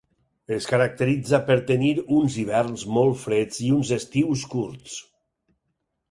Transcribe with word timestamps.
Es 0.55 0.67
caracteritza 0.69 1.39
per 1.49 1.57
tenir 1.71 1.91
uns 2.19 2.37
hiverns 2.43 2.85
molt 2.95 3.19
freds 3.25 3.59
i 3.67 3.69
uns 3.75 3.91
estius 3.99 4.47
curts. 4.55 4.97